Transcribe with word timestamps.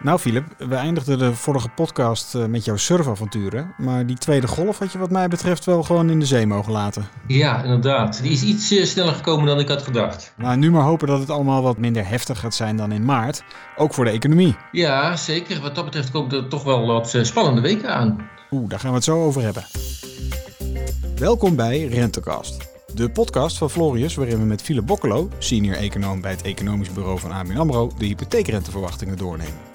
Nou, 0.00 0.18
Filip, 0.18 0.44
we 0.58 0.74
eindigden 0.74 1.18
de 1.18 1.34
vorige 1.34 1.68
podcast 1.68 2.34
eh, 2.34 2.44
met 2.44 2.64
jouw 2.64 2.76
surfavonturen. 2.76 3.74
Maar 3.78 4.06
die 4.06 4.18
tweede 4.18 4.46
golf 4.46 4.78
had 4.78 4.92
je, 4.92 4.98
wat 4.98 5.10
mij 5.10 5.28
betreft, 5.28 5.64
wel 5.64 5.82
gewoon 5.82 6.10
in 6.10 6.20
de 6.20 6.26
zee 6.26 6.46
mogen 6.46 6.72
laten. 6.72 7.08
Ja, 7.26 7.62
inderdaad. 7.62 8.22
Die 8.22 8.32
is 8.32 8.42
iets 8.42 8.70
eh, 8.70 8.84
sneller 8.84 9.14
gekomen 9.14 9.46
dan 9.46 9.58
ik 9.58 9.68
had 9.68 9.82
gedacht. 9.82 10.32
Nou, 10.36 10.56
nu 10.56 10.70
maar 10.70 10.82
hopen 10.82 11.06
dat 11.06 11.20
het 11.20 11.30
allemaal 11.30 11.62
wat 11.62 11.78
minder 11.78 12.08
heftig 12.08 12.40
gaat 12.40 12.54
zijn 12.54 12.76
dan 12.76 12.92
in 12.92 13.04
maart. 13.04 13.42
Ook 13.76 13.94
voor 13.94 14.04
de 14.04 14.10
economie. 14.10 14.56
Ja, 14.72 15.16
zeker. 15.16 15.60
Wat 15.60 15.74
dat 15.74 15.84
betreft 15.84 16.10
komt 16.10 16.32
er 16.32 16.48
toch 16.48 16.64
wel 16.64 16.86
wat 16.86 17.14
eh, 17.14 17.22
spannende 17.22 17.60
weken 17.60 17.94
aan. 17.94 18.28
Oeh, 18.50 18.68
daar 18.68 18.80
gaan 18.80 18.90
we 18.90 18.96
het 18.96 19.04
zo 19.04 19.24
over 19.24 19.42
hebben. 19.42 19.64
Welkom 21.16 21.56
bij 21.56 21.86
Rentecast. 21.86 22.72
De 22.94 23.10
podcast 23.10 23.58
van 23.58 23.70
Florius, 23.70 24.14
waarin 24.14 24.38
we 24.38 24.44
met 24.44 24.62
Philip 24.62 24.86
Bokkelo, 24.86 25.28
senior 25.38 25.76
econoom 25.76 26.20
bij 26.20 26.30
het 26.30 26.42
economisch 26.42 26.92
bureau 26.92 27.18
van 27.18 27.32
ABN 27.32 27.56
AMRO, 27.56 27.90
de 27.98 28.04
hypotheekrenteverwachtingen 28.04 29.16
doornemen. 29.16 29.73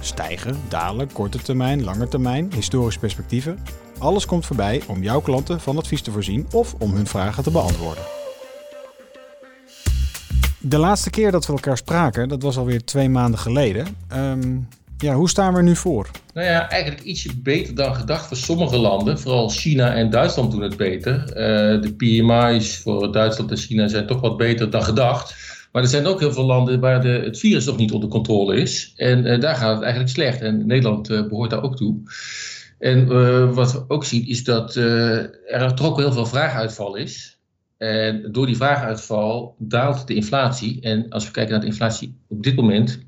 Stijgen, 0.00 0.56
dalen, 0.68 1.12
korte 1.12 1.38
termijn, 1.38 1.84
lange 1.84 2.08
termijn, 2.08 2.52
historische 2.54 3.00
perspectieven. 3.00 3.58
Alles 3.98 4.26
komt 4.26 4.46
voorbij 4.46 4.82
om 4.86 5.02
jouw 5.02 5.20
klanten 5.20 5.60
van 5.60 5.76
advies 5.78 6.02
te 6.02 6.10
voorzien 6.10 6.46
of 6.52 6.74
om 6.78 6.94
hun 6.94 7.06
vragen 7.06 7.42
te 7.42 7.50
beantwoorden. 7.50 8.02
De 10.60 10.78
laatste 10.78 11.10
keer 11.10 11.30
dat 11.30 11.46
we 11.46 11.52
elkaar 11.52 11.76
spraken, 11.76 12.28
dat 12.28 12.42
was 12.42 12.56
alweer 12.56 12.84
twee 12.84 13.08
maanden 13.08 13.40
geleden. 13.40 13.86
Ehm, 14.08 14.56
ja, 14.98 15.14
hoe 15.14 15.28
staan 15.28 15.52
we 15.52 15.58
er 15.58 15.64
nu 15.64 15.76
voor? 15.76 16.10
Nou 16.34 16.46
ja, 16.46 16.70
eigenlijk 16.70 17.02
ietsje 17.02 17.36
beter 17.36 17.74
dan 17.74 17.94
gedacht 17.94 18.26
voor 18.26 18.36
sommige 18.36 18.76
landen. 18.76 19.18
Vooral 19.18 19.48
China 19.48 19.94
en 19.94 20.10
Duitsland 20.10 20.50
doen 20.50 20.62
het 20.62 20.76
beter. 20.76 21.24
Uh, 21.28 21.82
de 21.82 21.94
PMI's 21.96 22.78
voor 22.78 23.12
Duitsland 23.12 23.50
en 23.50 23.56
China 23.56 23.88
zijn 23.88 24.06
toch 24.06 24.20
wat 24.20 24.36
beter 24.36 24.70
dan 24.70 24.82
gedacht. 24.82 25.34
Maar 25.72 25.82
er 25.82 25.88
zijn 25.88 26.06
ook 26.06 26.20
heel 26.20 26.32
veel 26.32 26.44
landen 26.44 26.80
waar 26.80 27.00
de, 27.00 27.08
het 27.08 27.38
virus 27.38 27.64
nog 27.64 27.76
niet 27.76 27.92
onder 27.92 28.08
controle 28.08 28.56
is. 28.56 28.92
En 28.96 29.26
uh, 29.26 29.40
daar 29.40 29.54
gaat 29.54 29.74
het 29.74 29.82
eigenlijk 29.82 30.12
slecht. 30.12 30.40
En 30.40 30.66
Nederland 30.66 31.10
uh, 31.10 31.28
behoort 31.28 31.50
daar 31.50 31.62
ook 31.62 31.76
toe. 31.76 31.96
En 32.78 33.12
uh, 33.12 33.54
wat 33.54 33.72
we 33.72 33.84
ook 33.88 34.04
zien 34.04 34.26
is 34.26 34.44
dat 34.44 34.74
er 34.74 35.74
toch 35.74 35.86
ook 35.86 35.98
heel 35.98 36.12
veel 36.12 36.26
vraaguitval 36.26 36.96
is. 36.96 37.37
En 37.78 38.32
door 38.32 38.46
die 38.46 38.56
vraaguitval 38.56 39.54
daalt 39.58 40.06
de 40.06 40.14
inflatie. 40.14 40.80
En 40.80 41.08
als 41.08 41.24
we 41.24 41.30
kijken 41.30 41.52
naar 41.52 41.60
de 41.60 41.66
inflatie 41.66 42.16
op 42.28 42.42
dit 42.42 42.56
moment 42.56 43.00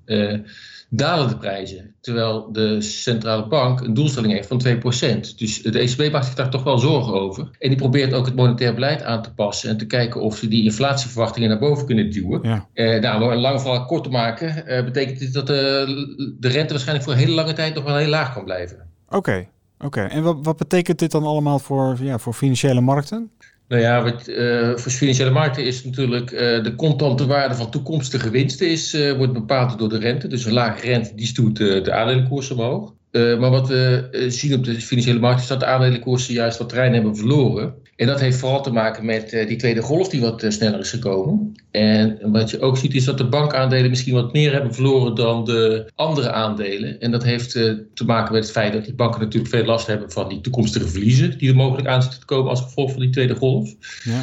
dalen 0.91 1.29
de 1.29 1.37
prijzen. 1.37 1.95
Terwijl 2.01 2.53
de 2.53 2.81
centrale 2.81 3.47
bank 3.47 3.81
een 3.81 3.95
doelstelling 3.95 4.33
heeft 4.33 4.49
van 4.49 4.63
2%. 4.67 5.37
Dus 5.37 5.63
de 5.63 5.79
ECB 5.79 6.13
maakt 6.13 6.25
zich 6.25 6.35
daar 6.35 6.51
toch 6.51 6.63
wel 6.63 6.79
zorgen 6.79 7.13
over. 7.13 7.51
En 7.59 7.69
die 7.69 7.79
probeert 7.79 8.13
ook 8.13 8.27
het 8.27 8.35
monetair 8.35 8.75
beleid 8.75 9.03
aan 9.03 9.23
te 9.23 9.35
passen. 9.35 9.71
En 9.71 9.77
te 9.77 9.87
kijken 9.87 10.21
of 10.21 10.37
ze 10.37 10.49
die 10.49 10.65
inflatieverwachtingen 10.65 11.49
naar 11.49 11.59
boven 11.59 11.87
kunnen 11.87 12.11
duwen. 12.11 12.41
Ja. 12.43 12.67
Eh, 12.73 13.01
nou, 13.01 13.23
om 13.23 13.31
een 13.31 13.39
lang 13.39 13.61
verhaal 13.61 13.87
kort 13.87 14.05
te 14.05 14.11
maken, 14.11 14.67
eh, 14.67 14.85
betekent 14.85 15.19
dit 15.19 15.33
dat 15.33 15.47
de, 15.47 16.37
de 16.41 16.49
rente 16.49 16.73
waarschijnlijk 16.73 17.07
voor 17.09 17.17
een 17.17 17.25
hele 17.25 17.35
lange 17.35 17.53
tijd 17.53 17.75
nog 17.75 17.85
wel 17.85 17.97
heel 17.97 18.09
laag 18.09 18.33
kan 18.33 18.45
blijven. 18.45 18.87
Oké. 19.09 19.47
Oké, 19.85 20.01
en 20.01 20.23
wat, 20.23 20.39
wat 20.43 20.57
betekent 20.57 20.99
dit 20.99 21.11
dan 21.11 21.25
allemaal 21.25 21.59
voor, 21.59 21.97
ja, 22.01 22.19
voor 22.19 22.33
financiële 22.33 22.81
markten? 22.81 23.31
Nou 23.71 23.83
ja, 23.83 24.03
wat, 24.03 24.29
uh, 24.29 24.77
voor 24.77 24.93
financiële 24.93 25.31
markten 25.31 25.65
is 25.65 25.85
natuurlijk 25.85 26.31
uh, 26.31 26.39
de 26.39 26.75
contante 26.77 27.27
waarde 27.27 27.55
van 27.55 27.71
toekomstige 27.71 28.31
winsten 28.31 28.71
is, 28.71 28.95
uh, 28.95 29.13
wordt 29.13 29.33
bepaald 29.33 29.79
door 29.79 29.89
de 29.89 29.99
rente. 29.99 30.29
Dus 30.29 30.45
een 30.45 30.53
lage 30.53 30.87
rente 30.87 31.15
die 31.15 31.27
stoet 31.27 31.57
de 31.57 31.93
aandelenkoers 31.93 32.51
omhoog. 32.51 32.95
Maar 33.13 33.51
wat 33.51 33.69
we 33.69 34.09
zien 34.29 34.55
op 34.55 34.65
de 34.65 34.81
financiële 34.81 35.19
markt 35.19 35.41
is 35.41 35.47
dat 35.47 35.61
de 35.61 35.67
aandelenkoersen 35.67 36.35
juist 36.35 36.59
wat 36.59 36.69
terrein 36.69 36.93
hebben 36.95 37.17
verloren. 37.17 37.75
En 37.97 38.07
dat 38.07 38.21
heeft 38.21 38.39
vooral 38.39 38.63
te 38.63 38.73
maken 38.73 39.05
met 39.05 39.33
uh, 39.33 39.47
die 39.47 39.57
tweede 39.57 39.83
golf 39.83 40.09
die 40.09 40.21
wat 40.21 40.43
uh, 40.43 40.51
sneller 40.51 40.81
is 40.81 40.91
gekomen. 40.91 41.55
En 41.71 42.19
wat 42.33 42.51
je 42.51 42.61
ook 42.61 42.77
ziet 42.77 42.95
is 42.95 43.05
dat 43.05 43.19
de 43.19 43.29
bankaandelen 43.29 43.91
misschien 43.91 44.15
wat 44.15 44.33
meer 44.33 44.53
hebben 44.53 44.75
verloren 44.75 45.15
dan 45.15 45.45
de 45.45 45.91
andere 45.95 46.33
aandelen. 46.33 47.01
En 47.01 47.11
dat 47.11 47.25
heeft 47.25 47.53
te 47.95 48.05
maken 48.07 48.33
met 48.33 48.43
het 48.43 48.53
feit 48.53 48.73
dat 48.73 48.85
die 48.85 48.95
banken 48.95 49.21
natuurlijk 49.21 49.55
veel 49.55 49.65
last 49.65 49.87
hebben 49.87 50.11
van 50.11 50.29
die 50.29 50.41
toekomstige 50.41 50.89
verliezen 50.89 51.39
die 51.39 51.49
er 51.49 51.57
mogelijk 51.57 51.89
aan 51.89 52.03
zitten 52.03 52.21
te 52.21 52.27
komen 52.27 52.51
als 52.51 52.61
gevolg 52.61 52.91
van 52.91 53.01
die 53.01 53.11
tweede 53.11 53.35
golf. 53.35 53.75
Ja. 54.05 54.21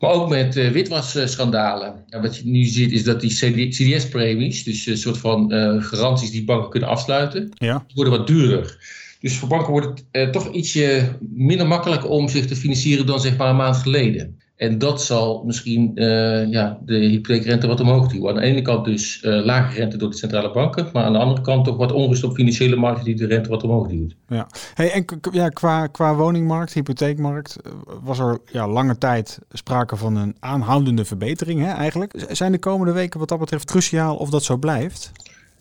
Maar 0.00 0.10
ook 0.10 0.28
met 0.28 0.54
witwasschandalen. 0.54 2.04
En 2.08 2.22
wat 2.22 2.36
je 2.36 2.46
nu 2.46 2.64
ziet 2.64 2.92
is 2.92 3.04
dat 3.04 3.20
die 3.20 3.64
CDS-premies, 3.68 4.64
dus 4.64 4.86
een 4.86 4.96
soort 4.96 5.18
van 5.18 5.52
garanties 5.82 6.30
die 6.30 6.44
banken 6.44 6.70
kunnen 6.70 6.88
afsluiten, 6.88 7.50
ja. 7.54 7.86
worden 7.94 8.18
wat 8.18 8.26
duurder. 8.26 8.76
Dus 9.20 9.36
voor 9.36 9.48
banken 9.48 9.70
wordt 9.72 9.86
het 9.86 10.04
eh, 10.10 10.28
toch 10.30 10.52
ietsje 10.52 11.16
minder 11.20 11.66
makkelijk 11.66 12.10
om 12.10 12.28
zich 12.28 12.46
te 12.46 12.56
financieren 12.56 13.06
dan 13.06 13.20
zeg 13.20 13.36
maar 13.36 13.50
een 13.50 13.56
maand 13.56 13.76
geleden. 13.76 14.40
En 14.56 14.78
dat 14.78 15.02
zal 15.02 15.42
misschien 15.44 15.92
uh, 15.94 16.50
ja, 16.50 16.78
de 16.84 16.94
hypotheekrente 16.94 17.66
wat 17.66 17.80
omhoog 17.80 18.08
duwen. 18.08 18.28
Aan 18.28 18.34
de 18.34 18.40
ene 18.40 18.62
kant 18.62 18.84
dus 18.84 19.22
uh, 19.22 19.44
lage 19.44 19.78
rente 19.78 19.96
door 19.96 20.10
de 20.10 20.16
centrale 20.16 20.50
banken, 20.50 20.88
maar 20.92 21.04
aan 21.04 21.12
de 21.12 21.18
andere 21.18 21.40
kant 21.40 21.64
toch 21.64 21.76
wat 21.76 21.92
onrust 21.92 22.24
op 22.24 22.34
financiële 22.34 22.76
markten 22.76 23.04
die 23.04 23.14
de 23.14 23.26
rente 23.26 23.48
wat 23.48 23.62
omhoog 23.62 23.88
duwt. 23.88 24.16
Ja, 24.28 24.46
hey, 24.74 24.92
en 24.92 25.04
ja, 25.32 25.48
qua, 25.48 25.86
qua 25.86 26.14
woningmarkt, 26.14 26.72
hypotheekmarkt, 26.72 27.56
eh, 27.56 27.72
was 28.02 28.18
er 28.18 28.38
ja, 28.52 28.68
lange 28.68 28.98
tijd 28.98 29.38
sprake 29.52 29.96
van 29.96 30.16
een 30.16 30.36
aanhoudende 30.38 31.04
verbetering 31.04 31.60
hè, 31.60 31.70
eigenlijk. 31.70 32.24
Zijn 32.30 32.52
de 32.52 32.58
komende 32.58 32.92
weken 32.92 33.18
wat 33.18 33.28
dat 33.28 33.38
betreft 33.38 33.64
cruciaal 33.64 34.16
of 34.16 34.30
dat 34.30 34.42
zo 34.42 34.56
blijft? 34.56 35.12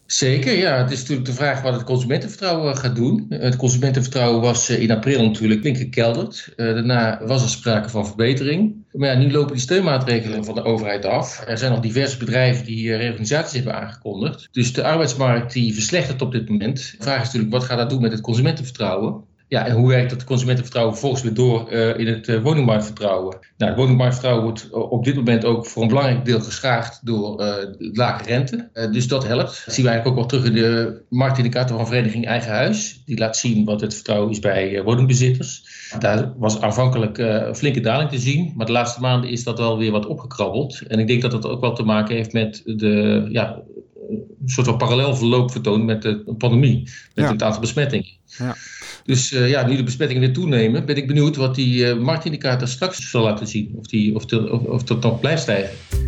Zeker, 0.06 0.58
ja. 0.58 0.78
Het 0.78 0.92
is 0.92 1.00
natuurlijk 1.00 1.28
de 1.28 1.34
vraag 1.34 1.62
wat 1.62 1.74
het 1.74 1.84
consumentenvertrouwen 1.84 2.78
gaat 2.78 2.96
doen. 2.96 3.26
Het 3.30 3.56
consumentenvertrouwen 3.56 4.42
was 4.42 4.70
eh, 4.70 4.82
in 4.82 4.92
april 4.92 5.26
natuurlijk 5.26 5.62
flink 5.62 5.78
gekelderd. 5.78 6.54
Uh, 6.56 6.74
daarna 6.74 7.22
was 7.26 7.44
er 7.44 7.50
sprake 7.50 7.90
van 7.90 8.08
verbetering. 8.08 8.86
Maar 8.92 9.10
ja, 9.10 9.18
nu 9.18 9.32
lopen 9.32 9.54
die 9.54 9.62
steunmaatregelen 9.62 10.46
van 10.46 10.56
de 10.56 10.64
overheid 10.64 11.06
af. 11.06 11.44
Er 11.48 11.58
zijn 11.58 11.72
nog 11.72 11.82
diverse 11.82 12.18
bedrijven 12.18 12.66
die 12.66 12.96
reorganisaties 12.96 13.54
hebben 13.54 13.76
aangekondigd. 13.76 14.48
Dus 14.52 14.74
de 14.74 14.84
arbeidsmarkt 14.84 15.54
die 15.54 15.74
verslechtert 15.74 16.22
op 16.22 16.32
dit 16.32 16.50
moment. 16.50 16.78
De 16.98 17.04
vraag 17.04 17.20
is 17.20 17.26
natuurlijk, 17.26 17.54
wat 17.54 17.64
gaat 17.64 17.78
dat 17.78 17.90
doen 17.90 18.02
met 18.02 18.12
het 18.12 18.22
consumentenvertrouwen? 18.22 19.24
Ja, 19.48 19.66
en 19.66 19.76
hoe 19.76 19.88
werkt 19.88 20.10
dat 20.10 20.24
consumentenvertrouwen 20.24 20.94
vervolgens 20.94 21.24
weer 21.24 21.34
door 21.34 21.72
uh, 21.72 22.00
in 22.00 22.08
het 22.08 22.28
uh, 22.28 22.42
woningmarktvertrouwen? 22.42 23.38
Nou, 23.58 23.72
het 23.72 23.80
woningmarktvertrouwen 23.80 24.44
wordt 24.44 24.70
op 24.72 25.04
dit 25.04 25.16
moment 25.16 25.46
ook 25.46 25.66
voor 25.66 25.82
een 25.82 25.88
belangrijk 25.88 26.26
deel 26.26 26.40
geschaagd 26.40 27.00
door 27.04 27.42
uh, 27.42 27.54
lage 27.78 28.24
rente. 28.24 28.70
dus 28.92 29.08
dat 29.08 29.28
helpt. 29.28 29.64
Dat 29.66 29.74
zien 29.74 29.86
we 29.86 29.92
eigenlijk 29.92 30.08
ook 30.08 30.16
wel 30.16 30.40
terug 30.40 30.46
in 30.46 30.54
de 30.54 31.02
marktindicator 31.10 31.78
van 31.78 31.88
Vereniging 31.88 32.26
Eigen 32.26 32.52
Huis. 32.52 33.02
Die 33.06 33.18
laat 33.18 33.38
zien 33.38 33.66
wat 33.66 33.82
het 33.82 33.94
vertrouwen 33.94 34.32
is 34.32 34.40
bij 34.40 34.84
woningbezitters. 34.84 35.64
Daar 36.00 36.34
was 36.38 36.62
aanvankelijk 36.62 37.18
een 37.18 37.56
flinke 37.56 37.80
daling 37.80 38.10
te 38.10 38.20
zien, 38.20 38.54
maar 38.56 38.66
de 38.66 38.72
laatste 38.72 39.02
maanden 39.02 39.30
is 39.30 39.44
dat 39.44 39.58
wel 39.58 39.78
weer 39.78 39.92
wat 39.92 40.06
opgekrabbeld. 40.06 40.82
En 40.88 41.00
ik 41.00 41.08
denk 41.08 41.22
dat 41.22 41.32
dat 41.32 41.46
ook 41.46 41.62
wel 41.62 41.74
te 41.74 41.84
maken 41.84 42.16
heeft 42.16 42.34
met 42.34 42.62
de 42.66 43.26
ja, 43.30 43.62
een 44.10 44.52
soort 44.52 44.68
van 44.68 44.78
parallel 44.78 45.16
verloop 45.16 45.52
vertoont 45.52 45.86
met 45.86 46.02
de 46.02 46.34
pandemie, 46.38 46.82
met 47.14 47.26
ja. 47.26 47.32
het 47.32 47.44
aantal 47.44 47.62
besmettingen. 47.62 48.08
Ja. 48.26 48.56
Dus 49.06 49.32
uh, 49.32 49.50
ja, 49.50 49.68
nu 49.68 49.76
de 49.76 49.84
besmettingen 49.84 50.24
weer 50.24 50.34
toenemen, 50.34 50.86
ben 50.86 50.96
ik 50.96 51.08
benieuwd 51.08 51.36
wat 51.36 51.56
die 51.56 51.86
uh, 51.86 51.98
marktindicator 51.98 52.68
straks 52.68 53.10
zal 53.10 53.24
laten 53.24 53.48
zien. 53.48 53.72
Of, 53.76 53.86
die, 53.86 54.16
of, 54.16 54.26
de, 54.26 54.52
of, 54.52 54.62
of 54.62 54.84
dat 54.84 55.02
nog 55.02 55.20
blijft 55.20 55.42
stijgen 55.42 56.05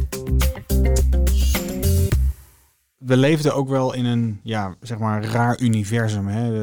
we 3.08 3.18
leefden 3.18 3.56
ook 3.56 3.70
wel 3.70 3.94
in 3.94 4.06
een 4.06 4.40
ja, 4.44 4.76
zeg 4.82 4.98
maar 4.98 5.24
raar 5.24 5.60
universum. 5.60 6.28
Hè. 6.28 6.54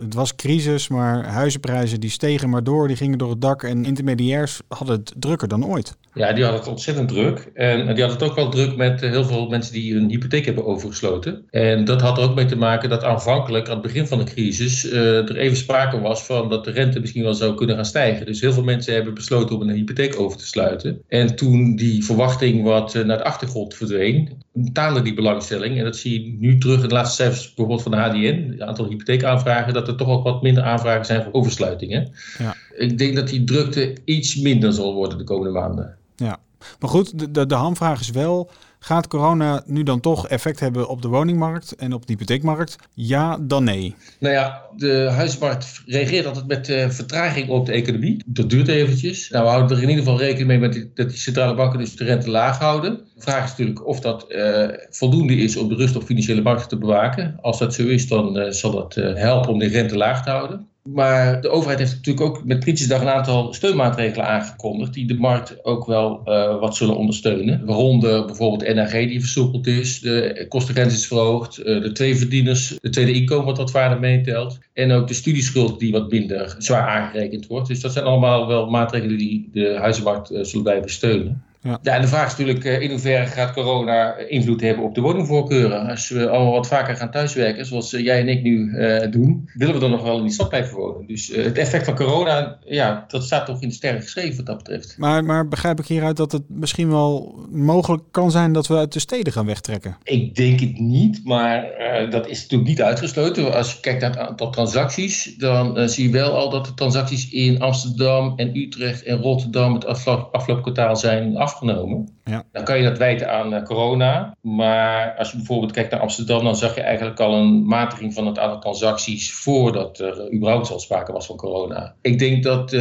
Het 0.00 0.14
was 0.14 0.34
crisis, 0.36 0.88
maar 0.88 1.26
huizenprijzen 1.26 2.00
die 2.00 2.10
stegen 2.10 2.50
maar 2.50 2.64
door, 2.64 2.88
die 2.88 2.96
gingen 2.96 3.18
door 3.18 3.30
het 3.30 3.40
dak 3.40 3.62
en 3.62 3.84
intermediairs 3.84 4.60
hadden 4.68 4.96
het 4.96 5.14
drukker 5.16 5.48
dan 5.48 5.66
ooit. 5.66 5.96
Ja, 6.14 6.32
die 6.32 6.42
hadden 6.42 6.60
het 6.60 6.70
ontzettend 6.70 7.08
druk. 7.08 7.50
En 7.54 7.76
die 7.76 7.86
hadden 7.86 8.18
het 8.18 8.22
ook 8.22 8.34
wel 8.34 8.48
druk 8.48 8.76
met 8.76 9.02
eh, 9.02 9.10
heel 9.10 9.24
veel 9.24 9.48
mensen 9.48 9.72
die 9.72 9.94
hun 9.94 10.08
hypotheek 10.08 10.44
hebben 10.44 10.66
overgesloten. 10.66 11.44
En 11.50 11.84
dat 11.84 12.00
had 12.00 12.18
er 12.18 12.24
ook 12.24 12.34
mee 12.34 12.44
te 12.44 12.56
maken 12.56 12.88
dat 12.88 13.04
aanvankelijk, 13.04 13.66
aan 13.66 13.72
het 13.72 13.82
begin 13.82 14.06
van 14.06 14.18
de 14.18 14.24
crisis, 14.24 14.92
uh, 14.92 15.16
er 15.16 15.36
even 15.36 15.56
sprake 15.56 16.00
was 16.00 16.24
van 16.24 16.48
dat 16.48 16.64
de 16.64 16.70
rente 16.70 17.00
misschien 17.00 17.22
wel 17.22 17.34
zou 17.34 17.54
kunnen 17.54 17.76
gaan 17.76 17.84
stijgen. 17.84 18.26
Dus 18.26 18.40
heel 18.40 18.52
veel 18.52 18.62
mensen 18.62 18.94
hebben 18.94 19.14
besloten 19.14 19.56
om 19.56 19.62
een 19.62 19.74
hypotheek 19.74 20.20
over 20.20 20.38
te 20.38 20.46
sluiten. 20.46 21.02
En 21.08 21.36
toen 21.36 21.76
die 21.76 22.04
verwachting 22.04 22.62
wat 22.62 22.94
naar 22.94 23.16
de 23.16 23.24
achtergrond 23.24 23.74
verdween, 23.74 24.42
taalde 24.72 25.02
die 25.02 25.14
belangstelling. 25.14 25.78
En 25.78 25.84
dat 25.84 25.96
zie 25.96 26.22
je 26.22 26.36
nu 26.38 26.58
terug 26.58 26.82
in 26.82 26.88
de 26.88 26.94
laatste 26.94 27.22
cijfers 27.22 27.46
bijvoorbeeld 27.46 27.82
van 27.82 27.90
de 27.90 27.98
HDN, 27.98 28.50
het 28.50 28.60
aantal 28.60 28.88
hypotheekaanvragen, 28.88 29.72
dat 29.72 29.88
er 29.88 29.96
toch 29.96 30.08
ook 30.08 30.24
wat 30.24 30.42
minder 30.42 30.62
aanvragen 30.62 31.04
zijn 31.04 31.22
voor 31.22 31.32
oversluitingen. 31.32 32.12
Ja. 32.38 32.54
Ik 32.76 32.98
denk 32.98 33.16
dat 33.16 33.28
die 33.28 33.44
drukte 33.44 33.96
iets 34.04 34.36
minder 34.36 34.72
zal 34.72 34.94
worden 34.94 35.18
de 35.18 35.24
komende 35.24 35.52
maanden. 35.52 35.96
Ja, 36.16 36.38
maar 36.80 36.90
goed, 36.90 37.18
de, 37.18 37.30
de, 37.30 37.46
de 37.46 37.54
hamvraag 37.54 38.00
is 38.00 38.10
wel, 38.10 38.50
Gaat 38.84 39.06
corona 39.06 39.62
nu 39.66 39.82
dan 39.82 40.00
toch 40.00 40.28
effect 40.28 40.60
hebben 40.60 40.88
op 40.88 41.02
de 41.02 41.08
woningmarkt 41.08 41.76
en 41.76 41.92
op 41.92 42.06
de 42.06 42.12
hypotheekmarkt? 42.12 42.76
Ja, 42.94 43.38
dan 43.40 43.64
nee. 43.64 43.94
Nou 44.18 44.34
ja, 44.34 44.62
de 44.76 45.08
huismarkt 45.10 45.82
reageert 45.86 46.26
altijd 46.26 46.46
met 46.46 46.68
uh, 46.68 46.88
vertraging 46.88 47.48
op 47.48 47.66
de 47.66 47.72
economie. 47.72 48.22
Dat 48.26 48.50
duurt 48.50 48.68
eventjes. 48.68 49.30
Nou, 49.30 49.44
we 49.44 49.50
houden 49.50 49.76
er 49.76 49.82
in 49.82 49.88
ieder 49.88 50.04
geval 50.04 50.18
rekening 50.18 50.48
mee 50.48 50.58
met 50.58 50.88
dat 50.94 51.08
die 51.08 51.18
centrale 51.18 51.54
banken 51.54 51.78
dus 51.78 51.96
de 51.96 52.04
rente 52.04 52.30
laag 52.30 52.58
houden. 52.58 53.00
De 53.14 53.20
vraag 53.20 53.44
is 53.44 53.50
natuurlijk 53.50 53.86
of 53.86 54.00
dat 54.00 54.26
uh, 54.28 54.68
voldoende 54.90 55.36
is 55.36 55.56
om 55.56 55.68
de 55.68 55.74
rust 55.74 55.96
op 55.96 56.02
financiële 56.02 56.42
markten 56.42 56.68
te 56.68 56.78
bewaken. 56.78 57.38
Als 57.40 57.58
dat 57.58 57.74
zo 57.74 57.86
is, 57.86 58.08
dan 58.08 58.38
uh, 58.38 58.50
zal 58.50 58.70
dat 58.70 58.94
helpen 58.94 59.52
om 59.52 59.58
de 59.58 59.68
rente 59.68 59.96
laag 59.96 60.24
te 60.24 60.30
houden. 60.30 60.66
Maar 60.82 61.40
de 61.40 61.48
overheid 61.48 61.78
heeft 61.78 61.94
natuurlijk 61.94 62.26
ook 62.26 62.44
met 62.44 62.60
Prinsjesdag 62.60 63.00
een 63.00 63.08
aantal 63.08 63.52
steunmaatregelen 63.52 64.26
aangekondigd. 64.26 64.94
die 64.94 65.06
de 65.06 65.14
markt 65.14 65.64
ook 65.64 65.86
wel 65.86 66.20
uh, 66.24 66.60
wat 66.60 66.76
zullen 66.76 66.96
ondersteunen. 66.96 67.66
Waaronder 67.66 68.24
bijvoorbeeld 68.24 68.74
NRG 68.74 68.92
die 68.92 69.20
versoepeld 69.20 69.66
is, 69.66 70.00
de 70.00 70.46
kostengrens 70.48 70.94
is 70.94 71.06
verhoogd, 71.06 71.58
uh, 71.58 71.64
de 71.64 71.92
twee 71.92 72.16
verdieners, 72.16 72.78
de 72.80 72.90
tweede 72.90 73.12
inkomen 73.12 73.44
wat 73.46 73.56
wat 73.56 73.70
waarde 73.70 74.00
meetelt. 74.00 74.58
En 74.72 74.92
ook 74.92 75.08
de 75.08 75.14
studieschuld 75.14 75.78
die 75.78 75.92
wat 75.92 76.10
minder 76.10 76.54
zwaar 76.58 76.88
aangerekend 76.88 77.46
wordt. 77.46 77.68
Dus 77.68 77.80
dat 77.80 77.92
zijn 77.92 78.04
allemaal 78.04 78.46
wel 78.46 78.70
maatregelen 78.70 79.18
die 79.18 79.48
de 79.52 79.76
huizenmarkt 79.78 80.32
uh, 80.32 80.42
zullen 80.44 80.64
blijven 80.64 80.90
steunen. 80.90 81.42
Ja. 81.62 81.78
ja, 81.82 81.94
en 81.94 82.00
de 82.00 82.08
vraag 82.08 82.26
is 82.26 82.38
natuurlijk 82.38 82.64
uh, 82.64 82.80
in 82.80 82.90
hoeverre 82.90 83.26
gaat 83.26 83.52
corona 83.52 84.16
invloed 84.16 84.60
hebben 84.60 84.84
op 84.84 84.94
de 84.94 85.00
woningvoorkeuren. 85.00 85.88
Als 85.88 86.08
we 86.08 86.28
allemaal 86.28 86.52
wat 86.52 86.66
vaker 86.66 86.96
gaan 86.96 87.10
thuiswerken, 87.10 87.66
zoals 87.66 87.92
uh, 87.92 88.04
jij 88.04 88.20
en 88.20 88.28
ik 88.28 88.42
nu 88.42 88.70
uh, 88.70 89.10
doen, 89.10 89.50
willen 89.54 89.74
we 89.74 89.80
dan 89.80 89.90
nog 89.90 90.02
wel 90.02 90.16
in 90.16 90.22
die 90.22 90.32
stad 90.32 90.48
blijven 90.48 90.76
wonen. 90.76 91.06
Dus 91.06 91.28
het 91.28 91.58
effect 91.58 91.84
van 91.84 91.94
corona, 91.94 92.58
ja, 92.64 93.04
dat 93.08 93.24
staat 93.24 93.46
toch 93.46 93.62
in 93.62 93.68
de 93.68 93.74
sterren 93.74 94.02
geschreven 94.02 94.36
wat 94.36 94.46
dat 94.46 94.56
betreft. 94.56 94.94
Maar, 94.98 95.24
maar 95.24 95.48
begrijp 95.48 95.78
ik 95.78 95.86
hieruit 95.86 96.16
dat 96.16 96.32
het 96.32 96.42
misschien 96.48 96.88
wel 96.88 97.34
mogelijk 97.50 98.02
kan 98.10 98.30
zijn 98.30 98.52
dat 98.52 98.66
we 98.66 98.76
uit 98.76 98.92
de 98.92 99.00
steden 99.00 99.32
gaan 99.32 99.46
wegtrekken? 99.46 99.96
Ik 100.02 100.34
denk 100.34 100.60
het 100.60 100.78
niet, 100.78 101.20
maar 101.24 101.64
dat 102.10 102.28
is 102.28 102.42
natuurlijk 102.42 102.68
niet 102.68 102.82
uitgesloten. 102.82 103.54
Als 103.54 103.72
je 103.72 103.80
kijkt 103.80 104.00
naar 104.00 104.10
het 104.10 104.18
aantal 104.18 104.50
transacties, 104.50 105.36
dan 105.36 105.88
zie 105.88 106.06
je 106.06 106.12
wel 106.12 106.36
al 106.36 106.50
dat 106.50 106.66
de 106.66 106.74
transacties 106.74 107.30
in 107.30 107.60
Amsterdam 107.60 108.32
en 108.36 108.56
Utrecht 108.56 109.02
en 109.02 109.16
Rotterdam 109.16 109.74
het 109.74 109.86
afgelopen 109.86 110.62
kwartaal 110.62 110.96
zijn 110.96 111.36
af 111.36 111.51
afgenomen. 111.52 112.08
Ja. 112.24 112.44
Dan 112.52 112.64
kan 112.64 112.78
je 112.78 112.84
dat 112.84 112.98
wijten 112.98 113.30
aan 113.30 113.54
uh, 113.54 113.62
corona. 113.62 114.36
Maar 114.40 115.14
als 115.18 115.30
je 115.30 115.36
bijvoorbeeld 115.36 115.72
kijkt 115.72 115.90
naar 115.90 116.00
Amsterdam, 116.00 116.44
dan 116.44 116.56
zag 116.56 116.74
je 116.74 116.80
eigenlijk 116.80 117.20
al 117.20 117.34
een 117.34 117.66
matiging 117.66 118.14
van 118.14 118.26
het 118.26 118.38
aantal 118.38 118.60
transacties 118.60 119.32
voordat 119.32 119.98
er 119.98 120.32
überhaupt 120.32 120.70
al 120.70 120.78
sprake 120.78 121.12
was 121.12 121.26
van 121.26 121.36
corona. 121.36 121.94
Ik 122.00 122.18
denk 122.18 122.42
dat, 122.42 122.72
uh, 122.72 122.80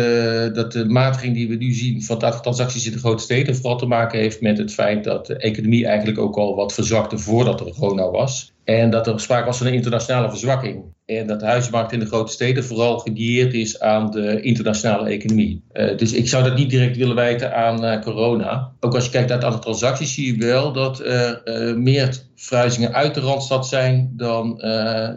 dat 0.53 0.71
de 0.71 0.85
matiging 0.85 1.33
die 1.35 1.47
we 1.47 1.55
nu 1.55 1.71
zien 1.71 2.03
van 2.03 2.15
het 2.15 2.25
aantal 2.25 2.41
transacties 2.41 2.85
in 2.85 2.91
de 2.91 2.99
grote 2.99 3.23
steden 3.23 3.55
vooral 3.55 3.77
te 3.77 3.85
maken 3.85 4.19
heeft 4.19 4.41
met 4.41 4.57
het 4.57 4.73
feit 4.73 5.03
dat 5.03 5.25
de 5.25 5.38
economie 5.38 5.88
eigenlijk 5.88 6.19
ook 6.19 6.38
al 6.38 6.55
wat 6.55 6.73
verzwakte 6.73 7.17
voordat 7.17 7.59
er 7.59 7.73
corona 7.73 8.09
was. 8.09 8.53
En 8.63 8.89
dat 8.89 9.07
er 9.07 9.19
sprake 9.19 9.45
was 9.45 9.57
van 9.57 9.67
een 9.67 9.73
internationale 9.73 10.29
verzwakking. 10.29 10.83
En 11.05 11.27
dat 11.27 11.39
de 11.39 11.45
huismarkt 11.45 11.91
in 11.91 11.99
de 11.99 12.05
grote 12.05 12.31
steden 12.31 12.63
vooral 12.63 12.99
gedieerd 12.99 13.53
is 13.53 13.79
aan 13.79 14.11
de 14.11 14.41
internationale 14.41 15.09
economie. 15.09 15.63
Uh, 15.73 15.97
dus 15.97 16.13
ik 16.13 16.27
zou 16.27 16.43
dat 16.43 16.55
niet 16.57 16.69
direct 16.69 16.97
willen 16.97 17.15
wijten 17.15 17.55
aan 17.55 18.01
corona. 18.01 18.71
Ook 18.79 18.95
als 18.95 19.05
je 19.05 19.11
kijkt 19.11 19.29
naar 19.31 19.44
het 19.44 19.45
aantal 19.45 19.62
transacties, 19.62 20.13
zie 20.13 20.36
je 20.36 20.45
wel 20.45 20.72
dat 20.74 21.00
er 21.00 21.42
uh, 21.45 21.75
meer 21.75 22.18
verhuizingen 22.36 22.94
uit 22.94 23.13
de 23.13 23.19
randstad 23.19 23.68
zijn 23.68 24.13
dan 24.16 24.62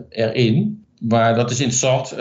erin. 0.09 0.85
Maar 0.99 1.35
dat 1.35 1.51
is 1.51 1.61
interessant 1.61 2.15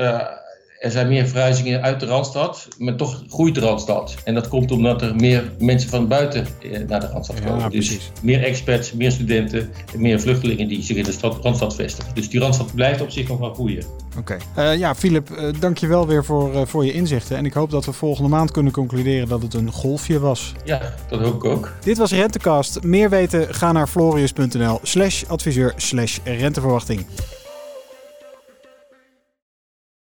er 0.84 0.92
zijn 0.92 1.08
meer 1.08 1.28
verhuizingen 1.28 1.82
uit 1.82 2.00
de 2.00 2.06
Randstad, 2.06 2.68
maar 2.78 2.96
toch 2.96 3.24
groeit 3.30 3.56
de 3.56 3.62
Randstad. 3.62 4.16
En 4.24 4.34
dat 4.34 4.48
komt 4.48 4.72
omdat 4.72 5.02
er 5.02 5.16
meer 5.16 5.52
mensen 5.60 5.90
van 5.90 6.08
buiten 6.08 6.48
eh, 6.62 6.80
naar 6.88 7.00
de 7.00 7.08
Randstad 7.08 7.40
komen. 7.42 7.60
Ja, 7.60 7.70
dus 7.70 8.12
meer 8.22 8.44
experts, 8.44 8.94
meer 8.94 9.12
studenten 9.12 9.70
en 9.94 10.02
meer 10.02 10.20
vluchtelingen 10.20 10.68
die 10.68 10.84
zich 10.84 10.98
in 10.98 11.04
de 11.04 11.12
stad, 11.12 11.44
Randstad 11.44 11.76
vestigen. 11.76 12.16
Dus 12.16 12.30
die 12.30 12.40
Randstad 12.40 12.76
blijft 12.76 13.02
op 13.02 13.10
zich 13.10 13.28
nog 13.28 13.40
wel 13.40 13.54
groeien. 13.54 13.84
Oké. 14.18 14.38
Okay. 14.56 14.74
Uh, 14.74 14.80
ja, 14.80 14.96
Filip, 14.96 15.30
uh, 15.30 15.50
dank 15.60 15.78
je 15.78 15.88
wel 15.88 16.08
weer 16.08 16.26
voor, 16.26 16.54
uh, 16.54 16.62
voor 16.66 16.86
je 16.86 16.94
inzichten. 16.94 17.38
En 17.38 17.46
ik 17.46 17.54
hoop 17.54 17.72
dat 17.72 17.86
we 17.86 17.92
volgende 17.94 18.30
maand 18.30 18.52
kunnen 18.52 18.72
concluderen 18.72 19.28
dat 19.28 19.42
het 19.42 19.54
een 19.54 19.72
golfje 19.72 20.20
was. 20.20 20.54
Ja, 20.66 20.82
dat 21.10 21.20
hoop 21.20 21.34
ik 21.34 21.46
ook. 21.46 21.74
Dit 21.84 21.98
was 21.98 22.12
Rentecast. 22.12 22.84
Meer 22.84 23.10
weten, 23.10 23.54
ga 23.54 23.72
naar 23.72 23.88
florius.nl 23.88 24.80
slash 24.82 25.24
adviseur 25.28 25.74
slash 25.76 26.18
renteverwachting. 26.24 27.06